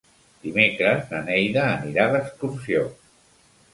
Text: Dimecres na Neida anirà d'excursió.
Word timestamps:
Dimecres 0.45 1.11
na 1.11 1.21
Neida 1.29 1.67
anirà 1.75 2.09
d'excursió. 2.17 2.83